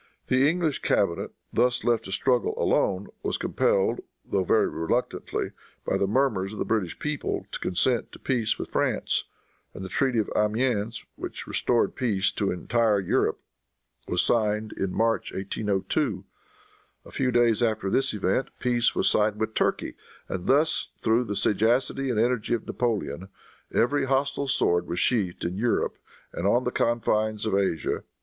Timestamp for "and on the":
26.33-26.71